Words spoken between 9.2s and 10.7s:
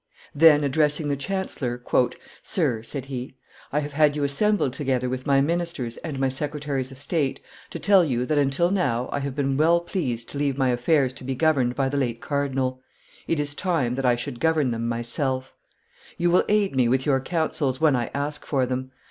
been well pleased to leave my